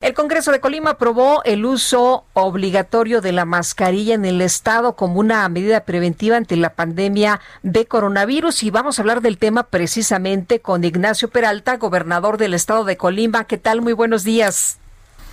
El 0.00 0.14
Congreso 0.14 0.52
de 0.52 0.60
Colima 0.60 0.90
aprobó 0.90 1.42
el 1.42 1.64
uso 1.64 2.24
obligatorio 2.32 3.20
de 3.20 3.32
la 3.32 3.44
mascarilla 3.44 4.14
en 4.14 4.24
el 4.24 4.40
estado 4.40 4.94
como 4.94 5.18
una 5.18 5.48
medida 5.48 5.80
preventiva 5.80 6.36
ante 6.36 6.54
la 6.54 6.74
pandemia 6.74 7.40
de 7.64 7.84
coronavirus 7.84 8.62
y 8.62 8.70
vamos 8.70 8.98
a 8.98 9.02
hablar 9.02 9.22
del 9.22 9.38
tema 9.38 9.64
precisamente 9.64 10.60
con 10.60 10.84
Ignacio 10.84 11.28
Peralta, 11.28 11.78
gobernador 11.78 12.38
del 12.38 12.54
estado 12.54 12.84
de 12.84 12.96
Colima. 12.96 13.42
¿Qué 13.48 13.58
tal? 13.58 13.80
Muy 13.80 13.92
buenos 13.92 14.22
días. 14.22 14.78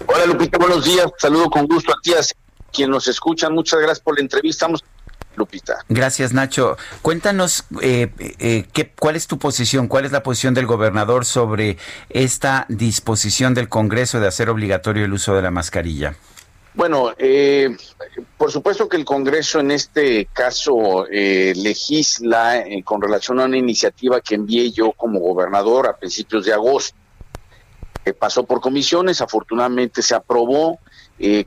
Hola 0.08 0.26
Lupita, 0.26 0.58
buenos 0.58 0.84
días. 0.84 1.12
Saludo 1.20 1.52
con 1.52 1.68
gusto 1.68 1.94
a 1.94 2.02
ti, 2.02 2.14
quien 2.74 2.90
nos 2.90 3.08
escuchan. 3.08 3.54
Muchas 3.54 3.80
gracias 3.80 4.00
por 4.00 4.16
la 4.16 4.22
entrevista. 4.22 4.68
Lupita. 5.36 5.86
Gracias, 5.90 6.34
Nacho. 6.34 6.78
Cuéntanos 7.02 7.66
eh, 7.82 8.10
eh, 8.40 8.66
qué, 8.74 8.92
cuál 8.98 9.16
es 9.16 9.28
tu 9.28 9.38
posición, 9.38 9.88
cuál 9.88 10.06
es 10.06 10.12
la 10.12 10.24
posición 10.24 10.54
del 10.54 10.66
gobernador 10.66 11.26
sobre 11.26 11.78
esta 12.10 12.66
disposición 12.70 13.54
del 13.54 13.70
Congreso 13.70 14.20
de 14.20 14.28
hacer 14.28 14.50
obligatorio 14.50 15.06
el 15.06 15.14
uso 15.14 15.36
de 15.36 15.42
la 15.42 15.52
mascarilla. 15.52 16.16
Bueno, 16.74 17.14
eh, 17.18 17.76
por 18.38 18.52
supuesto 18.52 18.90
que 18.90 18.98
el 18.98 19.06
Congreso 19.06 19.62
en 19.62 19.72
este 19.72 20.28
caso 20.34 21.06
legisla 21.10 22.66
con 22.84 23.02
relación 23.02 23.40
a 23.40 23.46
una 23.46 23.58
iniciativa 23.58 24.20
que 24.20 24.36
envié 24.36 24.72
yo 24.72 24.92
como 24.92 25.20
gobernador 25.20 25.88
a 25.88 25.96
principios 25.96 26.46
de 26.46 26.52
agosto. 26.52 26.98
pasó 28.20 28.44
por 28.44 28.60
comisiones, 28.60 29.22
afortunadamente 29.22 30.02
se 30.02 30.16
aprobó, 30.16 30.80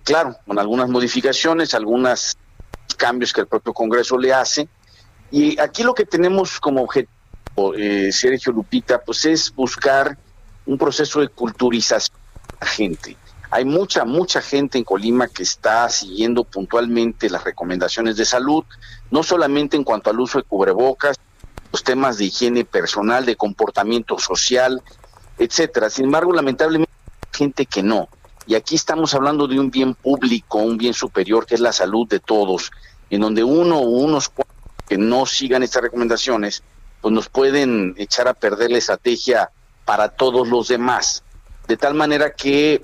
claro, 0.03 0.37
con 0.47 0.59
algunas 0.59 0.89
modificaciones, 0.89 1.75
algunas 1.75 2.39
cambios 2.95 3.33
que 3.33 3.41
el 3.41 3.47
propio 3.47 3.73
Congreso 3.73 4.19
le 4.19 4.33
hace. 4.33 4.69
Y 5.31 5.59
aquí 5.61 5.83
lo 5.83 5.95
que 5.95 6.07
tenemos 6.07 6.59
como 6.61 6.83
objetivo, 6.83 7.75
eh, 7.77 8.11
Sergio 8.13 8.53
Lupita, 8.53 9.01
pues 9.03 9.25
es 9.25 9.55
buscar 9.55 10.17
un 10.67 10.79
proceso 10.79 11.21
de 11.21 11.29
culturización 11.29 12.17
de 12.49 12.57
la 12.61 12.67
gente. 12.67 13.17
Hay 13.51 13.65
mucha, 13.65 14.05
mucha 14.05 14.43
gente 14.43 14.77
en 14.77 14.85
Colima 14.85 15.27
que 15.29 15.43
está 15.43 15.89
siguiendo 15.89 16.45
puntualmente 16.45 17.31
las 17.31 17.45
recomendaciones 17.45 18.17
de 18.17 18.27
salud, 18.27 18.65
no 19.11 19.23
solamente 19.23 19.77
en 19.77 19.85
cuanto 19.85 20.11
al 20.11 20.21
uso 20.21 20.39
de 20.39 20.45
cubrebocas, 20.45 21.17
los 21.73 21.83
temas 21.83 22.19
de 22.19 22.27
higiene 22.27 22.65
personal, 22.65 23.25
de 23.25 23.37
comportamiento 23.37 24.19
social, 24.19 24.83
etcétera. 25.39 25.89
Sin 25.89 26.07
embargo, 26.07 26.33
lamentablemente 26.33 26.93
hay 27.33 27.39
gente 27.39 27.67
que 27.67 27.83
no. 27.83 28.09
Y 28.49 28.55
aquí 28.55 28.77
estamos 28.77 29.13
hablando 29.13 29.47
de 29.47 29.61
un 29.61 29.71
bien 29.71 29.95
público, 29.95 30.57
un 30.57 30.79
bien 30.79 30.95
superior, 30.95 31.45
que 31.45 31.55
es 31.55 31.61
la 31.61 31.71
salud 31.71 32.09
de 32.09 32.19
todos 32.19 32.73
en 33.11 33.21
donde 33.21 33.45
uno 33.45 33.77
o 33.77 33.89
unos 33.89 34.33
que 34.89 34.97
no 34.97 35.27
sigan 35.27 35.63
estas 35.63 35.83
recomendaciones, 35.83 36.63
pues 37.03 37.13
nos 37.13 37.29
pueden 37.29 37.95
echar 37.99 38.27
a 38.27 38.33
perder 38.33 38.71
la 38.71 38.79
estrategia 38.79 39.51
para 39.85 40.09
todos 40.09 40.49
los 40.49 40.69
demás. 40.69 41.23
De 41.67 41.77
tal 41.77 41.93
manera 41.93 42.33
que 42.33 42.81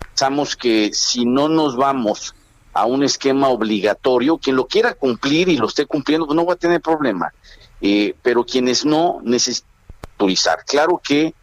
pensamos 0.00 0.54
que 0.54 0.90
si 0.92 1.24
no 1.24 1.48
nos 1.48 1.76
vamos 1.76 2.34
a 2.74 2.84
un 2.84 3.02
esquema 3.02 3.48
obligatorio, 3.48 4.36
quien 4.36 4.56
lo 4.56 4.66
quiera 4.66 4.92
cumplir 4.92 5.48
y 5.48 5.56
lo 5.56 5.66
esté 5.66 5.86
cumpliendo, 5.86 6.26
pues 6.26 6.36
no 6.36 6.44
va 6.44 6.52
a 6.52 6.56
tener 6.56 6.82
problema. 6.82 7.32
Eh, 7.80 8.14
pero 8.22 8.44
quienes 8.44 8.84
no 8.84 9.20
necesitan 9.22 9.70
autorizar. 10.12 10.58
Claro 10.66 11.00
que 11.02 11.34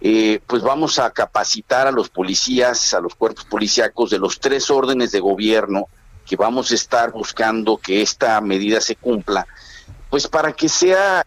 eh, 0.00 0.40
pues 0.46 0.62
vamos 0.62 0.98
a 0.98 1.10
capacitar 1.10 1.86
a 1.86 1.92
los 1.92 2.08
policías, 2.08 2.94
a 2.94 3.00
los 3.00 3.14
cuerpos 3.14 3.44
policíacos 3.44 4.10
de 4.10 4.18
los 4.18 4.38
tres 4.38 4.70
órdenes 4.70 5.10
de 5.10 5.20
gobierno 5.20 5.86
que 6.24 6.36
vamos 6.36 6.70
a 6.70 6.74
estar 6.74 7.10
buscando 7.10 7.78
que 7.78 8.02
esta 8.02 8.40
medida 8.40 8.80
se 8.80 8.96
cumpla, 8.96 9.46
pues 10.10 10.28
para 10.28 10.52
que 10.52 10.68
sea 10.68 11.26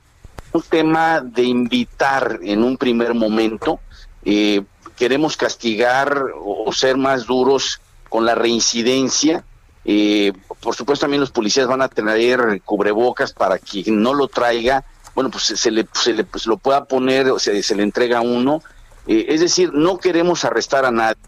un 0.53 0.61
tema 0.61 1.21
de 1.21 1.43
invitar 1.43 2.39
en 2.41 2.63
un 2.63 2.77
primer 2.77 3.13
momento, 3.13 3.79
eh, 4.23 4.63
queremos 4.95 5.37
castigar 5.37 6.25
o, 6.39 6.71
ser 6.71 6.97
más 6.97 7.25
duros 7.25 7.81
con 8.09 8.25
la 8.25 8.35
reincidencia. 8.35 9.43
Eh, 9.83 10.33
por 10.61 10.75
supuesto 10.75 11.05
también 11.05 11.21
los 11.21 11.31
policías 11.31 11.67
van 11.67 11.81
a 11.81 11.87
tener 11.87 12.61
cubrebocas 12.63 13.33
para 13.33 13.57
quien 13.57 14.01
no 14.01 14.13
lo 14.13 14.27
traiga, 14.27 14.85
bueno, 15.15 15.29
pues 15.29 15.43
se 15.43 15.71
le, 15.71 15.87
se 15.93 16.13
le 16.13 16.23
pues 16.23 16.45
lo 16.45 16.57
pueda 16.57 16.85
poner, 16.85 17.29
o 17.29 17.39
se, 17.39 17.61
se 17.63 17.75
le 17.75 17.83
entrega 17.83 18.19
a 18.19 18.21
uno. 18.21 18.61
Eh, 19.07 19.25
es 19.29 19.41
decir, 19.41 19.71
no 19.73 19.97
queremos 19.97 20.45
arrestar 20.45 20.85
a 20.85 20.91
nadie 20.91 21.21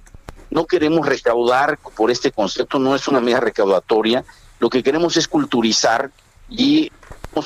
no 0.54 0.66
queremos 0.66 1.06
recaudar 1.08 1.80
por 1.98 2.12
este 2.12 2.32
concepto, 2.32 2.78
no 2.78 2.96
es 2.96 3.08
una 3.08 3.20
medida 3.20 3.40
recaudatoria, 3.40 4.24
lo 4.60 4.70
que 4.70 4.84
queremos 4.84 5.18
es 5.18 5.28
culturizar 5.28 6.12
y 6.48 6.92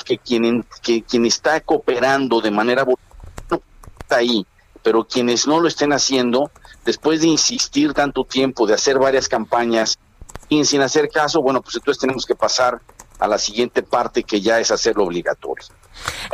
que 0.04 0.18
quien, 0.18 0.66
que 0.82 1.02
quien 1.02 1.24
está 1.24 1.60
cooperando 1.62 2.42
de 2.42 2.50
manera 2.50 2.84
no 2.84 3.62
está 3.98 4.16
ahí, 4.16 4.46
pero 4.82 5.04
quienes 5.04 5.46
no 5.46 5.58
lo 5.60 5.66
estén 5.68 5.94
haciendo, 5.94 6.50
después 6.84 7.22
de 7.22 7.28
insistir 7.28 7.94
tanto 7.94 8.24
tiempo, 8.24 8.66
de 8.66 8.74
hacer 8.74 8.98
varias 8.98 9.26
campañas 9.26 9.98
y 10.50 10.62
sin 10.66 10.82
hacer 10.82 11.08
caso, 11.08 11.40
bueno, 11.40 11.62
pues 11.62 11.76
entonces 11.76 12.00
tenemos 12.00 12.26
que 12.26 12.34
pasar 12.34 12.82
a 13.18 13.26
la 13.26 13.38
siguiente 13.38 13.82
parte 13.82 14.22
que 14.22 14.42
ya 14.42 14.60
es 14.60 14.70
hacerlo 14.70 15.04
obligatorio. 15.04 15.64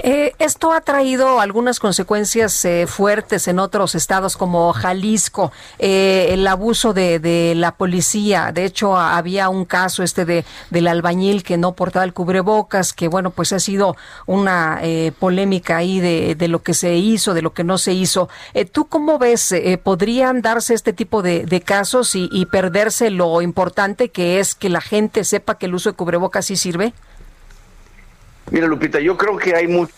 Eh, 0.02 0.32
esto 0.38 0.72
ha 0.72 0.80
traído 0.80 1.40
algunas 1.40 1.78
consecuencias 1.80 2.64
eh, 2.64 2.86
fuertes 2.86 3.48
en 3.48 3.58
otros 3.58 3.94
estados 3.94 4.36
como 4.36 4.72
Jalisco, 4.72 5.52
eh, 5.78 6.28
el 6.30 6.46
abuso 6.46 6.92
de, 6.92 7.54
la 7.56 7.72
policía. 7.72 8.50
De 8.52 8.64
hecho, 8.64 8.96
había 8.96 9.48
un 9.48 9.64
caso 9.64 10.02
este 10.02 10.24
de 10.24 10.44
del 10.70 10.88
albañil 10.88 11.42
que 11.42 11.56
no 11.56 11.72
portaba 11.72 12.04
el 12.04 12.12
cubrebocas, 12.12 12.92
que 12.92 13.08
bueno, 13.08 13.30
pues 13.30 13.52
ha 13.52 13.60
sido 13.60 13.96
una 14.26 14.80
polémica 15.18 15.76
ahí 15.76 16.00
de, 16.00 16.34
de, 16.34 16.48
lo 16.48 16.62
que 16.62 16.74
se 16.74 16.94
hizo, 16.96 17.34
de 17.34 17.42
lo 17.42 17.54
que 17.54 17.64
no 17.64 17.78
se 17.78 17.92
hizo. 17.92 18.28
¿Tú 18.72 18.86
cómo 18.86 19.18
ves? 19.18 19.54
¿Podrían 19.82 20.42
darse 20.42 20.74
este 20.74 20.92
tipo 20.92 21.22
de, 21.22 21.44
de 21.44 21.60
casos 21.60 22.14
y, 22.14 22.28
y, 22.32 22.46
perderse 22.46 23.10
lo 23.10 23.40
importante 23.42 24.10
que 24.10 24.40
es 24.40 24.54
que 24.54 24.68
la 24.68 24.80
gente 24.80 25.24
sepa 25.24 25.56
que 25.58 25.66
el 25.66 25.74
uso 25.74 25.90
de 25.90 25.96
cubrebocas 25.96 26.46
sí 26.46 26.56
sirve? 26.56 26.92
Mira, 28.50 28.66
Lupita, 28.66 29.00
yo 29.00 29.16
creo 29.16 29.36
que 29.36 29.54
hay 29.54 29.66
mucho 29.66 29.94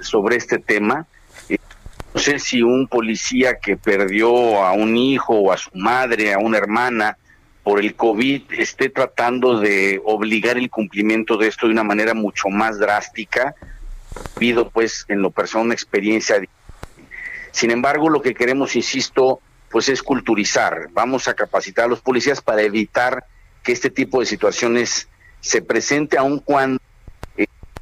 sobre 0.00 0.36
este 0.36 0.58
tema. 0.58 1.06
Eh, 1.48 1.58
no 2.14 2.20
sé 2.20 2.38
si 2.38 2.62
un 2.62 2.88
policía 2.88 3.58
que 3.58 3.76
perdió 3.76 4.62
a 4.62 4.72
un 4.72 4.96
hijo 4.96 5.34
o 5.34 5.52
a 5.52 5.56
su 5.56 5.70
madre, 5.74 6.32
a 6.34 6.38
una 6.38 6.58
hermana, 6.58 7.16
por 7.62 7.78
el 7.78 7.94
COVID, 7.94 8.52
esté 8.58 8.88
tratando 8.88 9.60
de 9.60 10.00
obligar 10.04 10.58
el 10.58 10.68
cumplimiento 10.68 11.36
de 11.36 11.46
esto 11.46 11.66
de 11.66 11.72
una 11.72 11.84
manera 11.84 12.12
mucho 12.12 12.48
más 12.48 12.78
drástica. 12.78 13.54
Pido, 14.36 14.68
pues, 14.68 15.04
en 15.08 15.22
lo 15.22 15.30
personal, 15.30 15.66
una 15.66 15.74
experiencia. 15.74 16.42
Sin 17.52 17.70
embargo, 17.70 18.08
lo 18.08 18.20
que 18.20 18.34
queremos, 18.34 18.74
insisto, 18.74 19.40
pues 19.70 19.88
es 19.88 20.02
culturizar. 20.02 20.88
Vamos 20.90 21.28
a 21.28 21.34
capacitar 21.34 21.84
a 21.84 21.88
los 21.88 22.00
policías 22.00 22.42
para 22.42 22.62
evitar 22.62 23.24
que 23.62 23.72
este 23.72 23.90
tipo 23.90 24.18
de 24.18 24.26
situaciones 24.26 25.08
se 25.40 25.62
presente, 25.62 26.18
aun 26.18 26.40
cuando 26.40 26.80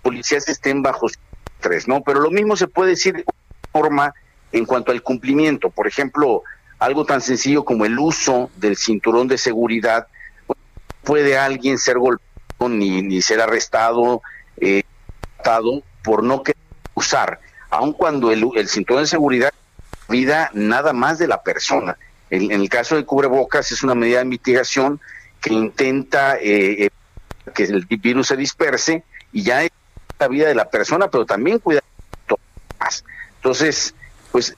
policías 0.03 0.49
estén 0.49 0.83
bajo 0.83 1.07
estrés, 1.07 1.89
¿no? 1.89 2.03
Pero 2.03 2.21
lo 2.21 2.31
mismo 2.31 2.57
se 2.57 2.69
puede 2.69 2.91
decir 2.91 3.17
de 3.17 3.25
forma 3.73 4.15
en 4.53 4.65
cuanto 4.65 4.93
al 4.93 5.03
cumplimiento. 5.03 5.71
Por 5.71 5.87
ejemplo, 5.87 6.43
algo 6.79 7.05
tan 7.05 7.21
sencillo 7.21 7.65
como 7.65 7.85
el 7.85 7.99
uso 7.99 8.51
del 8.57 8.77
cinturón 8.77 9.29
de 9.29 9.39
seguridad. 9.39 10.07
Puede 11.05 11.39
alguien 11.39 11.79
ser 11.79 11.99
golpeado 11.99 12.69
ni, 12.69 13.03
ni 13.03 13.23
ser 13.23 13.41
arrestado 13.41 14.23
eh, 14.59 14.83
por 16.03 16.23
no 16.23 16.43
querer 16.43 16.61
usar, 16.95 17.41
aun 17.71 17.93
cuando 17.93 18.31
el, 18.31 18.47
el 18.57 18.69
cinturón 18.69 19.03
de 19.03 19.09
seguridad 19.09 19.53
vida 20.09 20.51
nada 20.53 20.93
más 20.93 21.19
de 21.19 21.29
la 21.29 21.43
persona. 21.43 21.97
En, 22.31 22.51
el 22.51 22.69
caso 22.69 22.97
de 22.97 23.05
cubrebocas 23.05 23.73
es 23.73 23.83
una 23.83 23.95
medida 23.95 24.19
de 24.19 24.25
mitigación 24.25 25.01
que 25.41 25.53
intenta 25.53 26.37
eh, 26.37 26.85
eh, 26.85 26.91
que 27.55 27.65
el 27.65 27.87
virus 27.87 28.29
se 28.29 28.37
disperse 28.37 29.05
y 29.33 29.43
ya 29.43 29.63
la 30.21 30.29
vida 30.29 30.49
de 30.49 30.55
la 30.55 30.69
persona, 30.69 31.09
pero 31.09 31.27
también 31.27 31.59
cuidar 31.59 31.83
más. 32.79 33.05
Entonces, 33.37 33.95
pues 34.31 34.55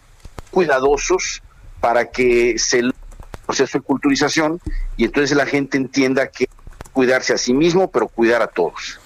cuidadosos 0.50 1.42
para 1.80 2.10
que 2.10 2.58
se 2.58 2.80
el 2.80 2.94
proceso 3.46 3.78
de 3.78 3.84
culturización 3.84 4.60
y 4.96 5.04
entonces 5.04 5.36
la 5.36 5.46
gente 5.46 5.76
entienda 5.76 6.28
que 6.28 6.48
cuidarse 6.92 7.32
a 7.32 7.38
sí 7.38 7.54
mismo, 7.54 7.90
pero 7.90 8.08
cuidar 8.08 8.42
a 8.42 8.48
todos. 8.48 9.00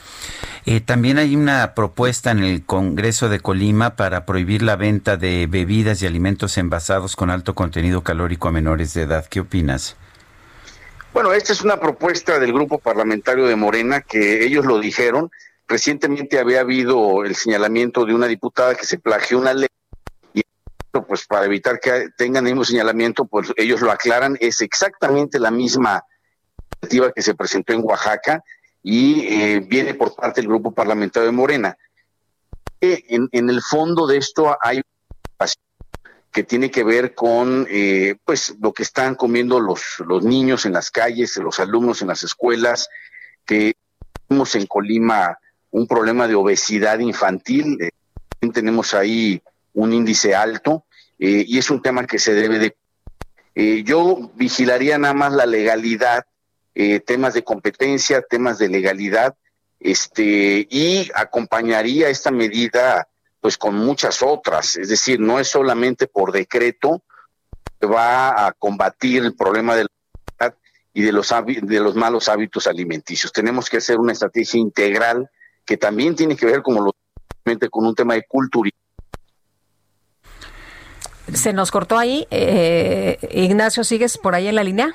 Eh, 0.64 0.80
también 0.80 1.18
hay 1.18 1.36
una 1.36 1.74
propuesta 1.74 2.32
en 2.32 2.40
el 2.40 2.64
Congreso 2.64 3.28
de 3.28 3.38
Colima 3.38 3.94
para 3.94 4.26
prohibir 4.26 4.62
la 4.62 4.74
venta 4.74 5.16
de 5.16 5.46
bebidas 5.48 6.02
y 6.02 6.06
alimentos 6.06 6.58
envasados 6.58 7.14
con 7.14 7.30
alto 7.30 7.54
contenido 7.54 8.02
calórico 8.02 8.48
a 8.48 8.52
menores 8.52 8.92
de 8.92 9.02
edad. 9.02 9.26
¿Qué 9.26 9.40
opinas? 9.40 9.96
Bueno, 11.12 11.32
esta 11.32 11.52
es 11.52 11.62
una 11.62 11.78
propuesta 11.78 12.40
del 12.40 12.52
grupo 12.52 12.78
parlamentario 12.78 13.46
de 13.46 13.54
Morena 13.54 14.00
que 14.00 14.44
ellos 14.44 14.66
lo 14.66 14.80
dijeron. 14.80 15.30
Recientemente 15.68 16.38
había 16.38 16.60
habido 16.60 17.24
el 17.24 17.34
señalamiento 17.34 18.04
de 18.04 18.14
una 18.14 18.26
diputada 18.26 18.74
que 18.74 18.86
se 18.86 18.98
plagió 18.98 19.38
una 19.38 19.52
ley 19.52 19.68
y 20.32 20.42
pues 21.06 21.26
para 21.26 21.46
evitar 21.46 21.80
que 21.80 22.08
tengan 22.16 22.46
el 22.46 22.52
mismo 22.52 22.64
señalamiento, 22.64 23.24
pues 23.26 23.52
ellos 23.56 23.80
lo 23.80 23.90
aclaran, 23.90 24.36
es 24.40 24.60
exactamente 24.60 25.38
la 25.40 25.50
misma 25.50 26.04
iniciativa 26.80 27.12
que 27.12 27.22
se 27.22 27.34
presentó 27.34 27.72
en 27.72 27.82
Oaxaca 27.82 28.42
y 28.82 29.26
eh, 29.26 29.60
viene 29.60 29.94
por 29.94 30.14
parte 30.14 30.40
del 30.40 30.48
grupo 30.48 30.72
parlamentario 30.72 31.26
de 31.26 31.32
Morena. 31.32 31.76
En, 32.80 33.28
en 33.32 33.50
el 33.50 33.60
fondo 33.62 34.06
de 34.06 34.18
esto 34.18 34.56
hay 34.60 34.82
que 36.36 36.44
tiene 36.44 36.70
que 36.70 36.84
ver 36.84 37.14
con 37.14 37.66
eh, 37.70 38.16
pues 38.22 38.54
lo 38.60 38.74
que 38.74 38.82
están 38.82 39.14
comiendo 39.14 39.58
los, 39.58 39.80
los 40.06 40.22
niños 40.22 40.66
en 40.66 40.74
las 40.74 40.90
calles, 40.90 41.34
los 41.38 41.58
alumnos 41.60 42.02
en 42.02 42.08
las 42.08 42.22
escuelas, 42.24 42.90
que 43.46 43.74
tenemos 44.28 44.54
en 44.54 44.66
Colima 44.66 45.38
un 45.76 45.86
problema 45.86 46.26
de 46.26 46.34
obesidad 46.34 47.00
infantil, 47.00 47.78
eh, 47.82 47.90
tenemos 48.54 48.94
ahí 48.94 49.42
un 49.74 49.92
índice 49.92 50.34
alto 50.34 50.86
eh, 51.18 51.44
y 51.46 51.58
es 51.58 51.68
un 51.70 51.82
tema 51.82 52.06
que 52.06 52.18
se 52.18 52.32
debe 52.32 52.58
de... 52.58 53.82
yo 53.84 54.30
vigilaría 54.36 54.96
nada 54.96 55.12
más 55.12 55.32
la 55.32 55.44
legalidad, 55.44 56.24
temas 57.06 57.32
de 57.34 57.42
competencia, 57.42 58.22
temas 58.22 58.58
de 58.58 58.68
legalidad, 58.68 59.34
este 59.80 60.66
y 60.70 61.10
acompañaría 61.14 62.10
esta 62.10 62.30
medida 62.30 63.08
pues 63.40 63.56
con 63.56 63.74
muchas 63.74 64.22
otras. 64.22 64.76
Es 64.76 64.88
decir, 64.88 65.20
no 65.20 65.40
es 65.40 65.48
solamente 65.48 66.06
por 66.06 66.32
decreto 66.32 67.02
que 67.80 67.86
va 67.86 68.46
a 68.46 68.52
combatir 68.52 69.24
el 69.24 69.34
problema 69.34 69.74
de 69.76 69.84
la 69.84 70.54
y 70.92 71.02
de 71.02 71.12
los, 71.12 71.34
de 71.62 71.80
los 71.80 71.94
malos 71.94 72.28
hábitos 72.30 72.66
alimenticios. 72.66 73.32
Tenemos 73.32 73.68
que 73.68 73.78
hacer 73.78 73.98
una 73.98 74.12
estrategia 74.12 74.58
integral 74.58 75.30
que 75.66 75.76
también 75.76 76.14
tiene 76.14 76.36
que 76.36 76.46
ver 76.46 76.62
como 76.62 76.80
lo, 76.80 76.92
con 77.70 77.86
un 77.86 77.94
tema 77.94 78.14
de 78.14 78.24
cultura. 78.26 78.70
Se 81.32 81.52
nos 81.52 81.72
cortó 81.72 81.98
ahí. 81.98 82.26
Eh, 82.30 83.18
Ignacio, 83.32 83.82
¿sigues 83.82 84.16
por 84.16 84.34
ahí 84.34 84.46
en 84.46 84.54
la 84.54 84.64
línea? 84.64 84.94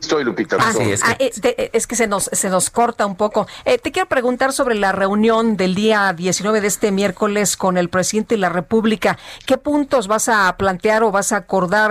Estoy, 0.00 0.22
Lupita. 0.22 0.56
Ah, 0.60 0.70
es, 0.70 1.02
que... 1.02 1.06
Ah, 1.08 1.16
eh, 1.18 1.32
eh, 1.42 1.70
es, 1.72 1.86
que... 1.86 1.96
se 1.96 2.06
nos, 2.06 2.24
se 2.24 2.48
nos 2.48 2.70
corta 2.70 3.04
un 3.04 3.16
poco. 3.16 3.48
Eh, 3.64 3.78
te 3.78 3.90
quiero 3.90 4.08
preguntar 4.08 4.52
sobre 4.52 4.76
la 4.76 4.92
reunión 4.92 5.56
del 5.56 5.74
día 5.74 6.12
19 6.12 6.60
de 6.60 6.68
este 6.68 6.92
miércoles 6.92 7.56
con 7.56 7.76
el 7.76 7.88
presidente 7.88 8.36
de 8.36 8.40
la 8.40 8.48
República. 8.48 9.18
¿Qué 9.44 9.58
puntos 9.58 10.06
vas 10.06 10.28
a 10.28 10.56
plantear 10.56 11.02
o 11.02 11.10
vas 11.10 11.32
a 11.32 11.38
acordar? 11.38 11.88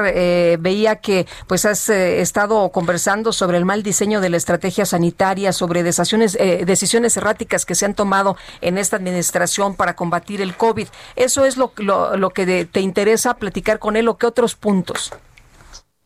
veía 0.59 0.97
que 0.97 1.27
pues 1.47 1.65
has 1.65 1.89
estado 1.89 2.69
conversando 2.69 3.31
sobre 3.33 3.57
el 3.57 3.65
mal 3.65 3.83
diseño 3.83 4.21
de 4.21 4.29
la 4.29 4.37
estrategia 4.37 4.85
sanitaria, 4.85 5.51
sobre 5.51 5.83
decisiones, 5.83 6.33
decisiones 6.33 7.17
erráticas 7.17 7.65
que 7.65 7.75
se 7.75 7.85
han 7.85 7.93
tomado 7.93 8.37
en 8.61 8.77
esta 8.77 8.95
administración 8.95 9.75
para 9.75 9.95
combatir 9.95 10.41
el 10.41 10.55
COVID. 10.55 10.87
¿Eso 11.15 11.45
es 11.45 11.57
lo, 11.57 11.73
lo, 11.77 12.15
lo 12.15 12.29
que 12.29 12.65
te 12.65 12.79
interesa 12.79 13.35
platicar 13.35 13.79
con 13.79 13.95
él 13.95 14.07
o 14.07 14.17
qué 14.17 14.25
otros 14.25 14.55
puntos? 14.55 15.11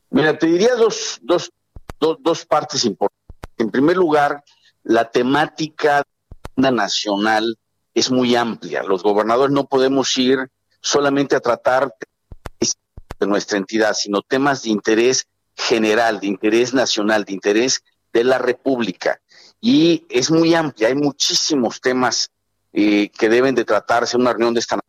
Mira, 0.09 0.38
te 0.38 0.48
diría 0.48 0.75
dos, 0.75 1.19
dos 1.21 1.51
dos 2.01 2.45
partes 2.45 2.86
importantes. 2.86 3.21
En 3.57 3.69
primer 3.69 3.98
lugar, 3.98 4.44
la 4.83 5.09
temática 5.09 6.03
nacional 6.56 7.57
es 7.94 8.09
muy 8.12 8.36
amplia. 8.36 8.83
Los 8.83 9.03
gobernadores 9.03 9.53
no 9.53 9.68
podemos 9.68 10.18
ir 10.18 10.50
solamente 10.81 11.36
a 11.36 11.39
tratar 11.39 11.94
de 13.19 13.27
nuestra 13.27 13.57
entidad, 13.57 13.94
sino 13.94 14.21
temas 14.21 14.63
de 14.63 14.71
interés 14.71 15.27
general, 15.56 16.19
de 16.19 16.27
interés 16.27 16.74
nacional, 16.74 17.24
de 17.24 17.33
interés 17.33 17.83
de 18.12 18.24
la 18.24 18.39
República. 18.39 19.21
Y 19.59 20.06
es 20.09 20.31
muy 20.31 20.56
amplia, 20.56 20.88
hay 20.88 20.95
muchísimos 20.95 21.80
temas 21.81 22.31
eh, 22.74 23.09
que 23.09 23.30
deben 23.30 23.53
de 23.53 23.63
tratarse 23.63 24.18
en 24.18 24.21
una 24.21 24.31
reunión 24.31 24.56
de 24.56 24.59
esta 24.59 24.80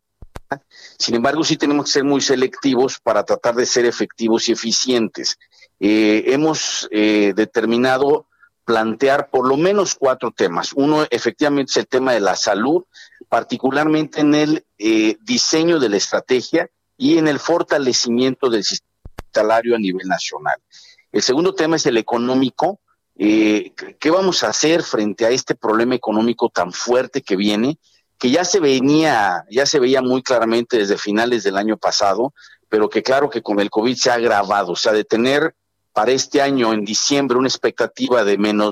sin 0.97 1.15
embargo, 1.15 1.43
sí 1.43 1.57
tenemos 1.57 1.85
que 1.85 1.91
ser 1.91 2.03
muy 2.03 2.21
selectivos 2.21 2.99
para 3.01 3.23
tratar 3.23 3.55
de 3.55 3.65
ser 3.65 3.85
efectivos 3.85 4.47
y 4.47 4.53
eficientes. 4.53 5.37
Eh, 5.79 6.23
hemos 6.27 6.87
eh, 6.91 7.33
determinado 7.35 8.27
plantear 8.63 9.29
por 9.29 9.47
lo 9.47 9.57
menos 9.57 9.95
cuatro 9.95 10.31
temas. 10.31 10.71
Uno, 10.73 11.05
efectivamente, 11.09 11.71
es 11.71 11.77
el 11.77 11.87
tema 11.87 12.13
de 12.13 12.21
la 12.21 12.35
salud, 12.35 12.83
particularmente 13.27 14.21
en 14.21 14.33
el 14.35 14.65
eh, 14.77 15.17
diseño 15.21 15.79
de 15.79 15.89
la 15.89 15.97
estrategia 15.97 16.69
y 16.97 17.17
en 17.17 17.27
el 17.27 17.39
fortalecimiento 17.39 18.49
del 18.49 18.63
sistema 18.63 18.91
hospitalario 19.17 19.75
a 19.75 19.79
nivel 19.79 20.07
nacional. 20.07 20.55
El 21.11 21.21
segundo 21.21 21.53
tema 21.53 21.75
es 21.75 21.85
el 21.85 21.97
económico. 21.97 22.79
¿Qué 23.15 24.09
vamos 24.09 24.43
a 24.43 24.49
hacer 24.49 24.81
frente 24.81 25.25
a 25.25 25.29
este 25.29 25.53
problema 25.53 25.93
económico 25.93 26.49
tan 26.49 26.71
fuerte 26.71 27.21
que 27.21 27.35
viene? 27.35 27.77
Que 28.17 28.31
ya 28.31 28.45
se 28.45 28.59
venía, 28.59 29.43
ya 29.49 29.65
se 29.65 29.79
veía 29.79 30.01
muy 30.01 30.21
claramente 30.21 30.77
desde 30.77 30.97
finales 30.97 31.43
del 31.43 31.57
año 31.57 31.77
pasado, 31.77 32.33
pero 32.69 32.89
que 32.89 33.03
claro 33.03 33.29
que 33.29 33.41
con 33.41 33.59
el 33.59 33.69
COVID 33.69 33.95
se 33.95 34.11
ha 34.11 34.15
agravado, 34.15 34.71
o 34.71 34.75
sea, 34.75 34.93
de 34.93 35.03
tener 35.03 35.55
para 35.91 36.11
este 36.11 36.41
año, 36.41 36.73
en 36.73 36.83
diciembre, 36.83 37.37
una 37.37 37.47
expectativa 37.47 38.23
de 38.23 38.37
menos 38.37 38.71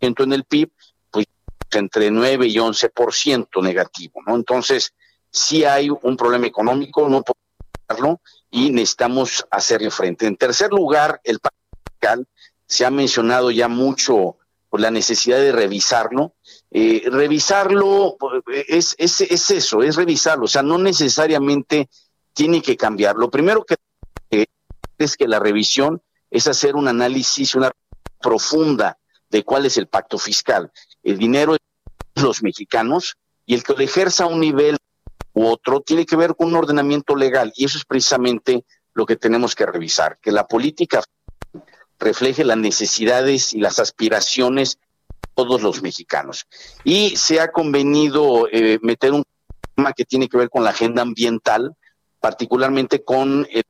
en 0.00 0.32
el 0.32 0.44
PIB, 0.44 0.70
pues 1.10 1.26
entre 1.72 2.10
9 2.10 2.46
y 2.46 2.56
11% 2.56 3.62
negativo, 3.62 4.20
¿no? 4.26 4.36
Entonces, 4.36 4.94
sí 5.30 5.64
hay 5.64 5.90
un 5.90 6.16
problema 6.16 6.46
económico, 6.46 7.08
no 7.08 7.22
podemos 7.22 8.20
y 8.50 8.70
necesitamos 8.70 9.46
hacerle 9.50 9.90
frente. 9.90 10.26
En 10.26 10.36
tercer 10.36 10.70
lugar, 10.70 11.20
el 11.24 11.40
fiscal 11.88 12.26
se 12.66 12.84
ha 12.84 12.90
mencionado 12.90 13.50
ya 13.50 13.68
mucho 13.68 14.36
por 14.70 14.80
la 14.80 14.90
necesidad 14.90 15.38
de 15.38 15.52
revisarlo. 15.52 16.34
Eh, 16.70 17.02
revisarlo 17.10 18.16
es, 18.68 18.94
es, 18.98 19.20
es, 19.20 19.50
eso, 19.50 19.82
es 19.82 19.96
revisarlo, 19.96 20.44
o 20.44 20.48
sea, 20.48 20.62
no 20.62 20.78
necesariamente 20.78 21.90
tiene 22.32 22.62
que 22.62 22.76
cambiar. 22.76 23.16
Lo 23.16 23.30
primero 23.30 23.64
que 23.64 23.76
es 24.96 25.16
que 25.16 25.26
la 25.26 25.38
revisión 25.38 26.02
es 26.30 26.46
hacer 26.46 26.76
un 26.76 26.86
análisis, 26.86 27.54
una 27.54 27.70
profunda 28.20 28.98
de 29.30 29.44
cuál 29.44 29.66
es 29.66 29.76
el 29.76 29.88
pacto 29.88 30.18
fiscal. 30.18 30.70
El 31.02 31.18
dinero 31.18 31.54
de 31.54 32.22
los 32.22 32.42
mexicanos 32.42 33.16
y 33.46 33.54
el 33.54 33.62
que 33.62 33.72
lo 33.72 33.80
ejerza 33.80 34.24
a 34.24 34.28
un 34.28 34.40
nivel 34.40 34.76
u 35.32 35.46
otro 35.46 35.80
tiene 35.80 36.04
que 36.06 36.16
ver 36.16 36.34
con 36.36 36.48
un 36.48 36.56
ordenamiento 36.56 37.16
legal 37.16 37.52
y 37.56 37.64
eso 37.64 37.78
es 37.78 37.84
precisamente 37.84 38.64
lo 38.92 39.06
que 39.06 39.16
tenemos 39.16 39.54
que 39.54 39.66
revisar, 39.66 40.18
que 40.20 40.32
la 40.32 40.46
política 40.46 41.02
refleje 42.00 42.44
las 42.44 42.56
necesidades 42.56 43.52
y 43.52 43.60
las 43.60 43.78
aspiraciones 43.78 44.78
de 45.12 45.28
todos 45.34 45.62
los 45.62 45.82
mexicanos. 45.82 46.46
Y 46.82 47.16
se 47.16 47.40
ha 47.40 47.52
convenido 47.52 48.48
eh, 48.50 48.78
meter 48.82 49.12
un 49.12 49.24
tema 49.76 49.92
que 49.92 50.04
tiene 50.04 50.28
que 50.28 50.38
ver 50.38 50.50
con 50.50 50.64
la 50.64 50.70
agenda 50.70 51.02
ambiental, 51.02 51.76
particularmente 52.18 53.04
con 53.04 53.46
eh, 53.50 53.62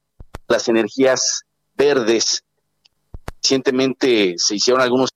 las 0.48 0.68
energías 0.68 1.42
verdes 1.74 2.44
Recientemente 3.42 4.34
se 4.36 4.54
hicieron 4.54 4.82
algunos 4.82 5.10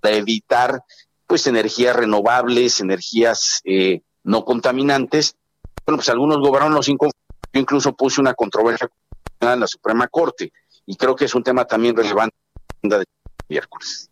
para 0.00 0.16
evitar 0.16 0.82
pues 1.26 1.46
energías 1.46 1.94
renovables, 1.94 2.80
energías 2.80 3.60
eh, 3.64 4.00
no 4.24 4.44
contaminantes. 4.44 5.36
Bueno, 5.86 5.98
pues 5.98 6.08
algunos 6.08 6.38
gobernadores 6.38 6.86
Yo 6.86 6.96
incluso 7.52 7.94
puse 7.94 8.20
una 8.20 8.34
controversia 8.34 8.88
en 9.40 9.60
la 9.60 9.66
Suprema 9.66 10.08
Corte 10.08 10.52
y 10.86 10.96
creo 10.96 11.16
que 11.16 11.26
es 11.26 11.34
un 11.34 11.42
tema 11.42 11.64
también 11.64 11.96
relevante 11.96 12.36
de 12.82 13.04
miércoles. 13.48 14.10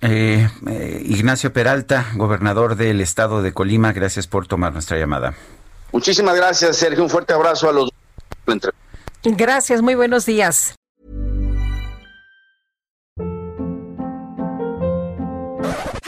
Eh, 0.00 0.48
eh, 0.66 1.02
Ignacio 1.04 1.52
Peralta, 1.52 2.06
gobernador 2.14 2.76
del 2.76 3.00
estado 3.00 3.42
de 3.42 3.52
Colima, 3.52 3.92
gracias 3.92 4.26
por 4.26 4.46
tomar 4.46 4.72
nuestra 4.72 4.98
llamada. 4.98 5.34
Muchísimas 5.92 6.36
gracias, 6.36 6.76
Sergio. 6.76 7.02
Un 7.02 7.10
fuerte 7.10 7.32
abrazo 7.32 7.68
a 7.68 7.72
los. 7.72 7.90
Gracias, 9.24 9.82
muy 9.82 9.94
buenos 9.94 10.24
días. 10.24 10.74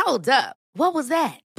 Hold 0.07 0.29
up. 0.29 0.57
What 0.75 0.95
was 0.95 1.09
that? 1.09 1.41